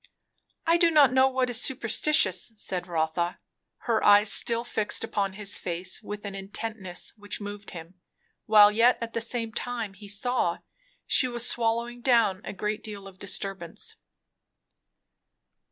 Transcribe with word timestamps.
"I 0.65 0.77
do 0.77 0.89
not 0.89 1.13
know 1.13 1.27
what 1.29 1.51
is 1.51 1.61
superstitious," 1.61 2.53
said 2.55 2.87
Rotha, 2.87 3.39
her 3.81 4.03
eyes 4.03 4.31
still 4.33 4.63
fixed 4.63 5.03
upon 5.03 5.33
his 5.33 5.59
face 5.59 6.01
with 6.01 6.25
an 6.25 6.33
intentness 6.33 7.13
which 7.17 7.39
moved 7.39 7.69
him, 7.69 8.01
while 8.47 8.71
yet 8.71 8.97
at 8.99 9.13
the 9.13 9.21
same 9.21 9.53
time, 9.53 9.93
he 9.93 10.07
saw, 10.07 10.57
she 11.05 11.27
was 11.27 11.47
swallowing 11.47 12.01
down 12.01 12.41
a 12.43 12.51
great 12.51 12.83
deal 12.83 13.07
of 13.07 13.19
disturbance. 13.19 13.97